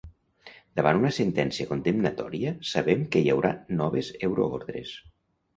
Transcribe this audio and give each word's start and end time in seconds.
Davant 0.79 0.95
d'una 0.99 1.11
sentència 1.17 1.67
condemnatòria 1.73 2.53
sabem 2.71 3.05
que 3.17 3.23
hi 3.23 3.29
haurà 3.35 3.55
noves 3.83 4.11
euroordres. 4.31 4.99